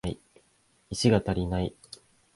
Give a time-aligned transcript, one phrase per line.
[0.89, 1.75] 石が足りない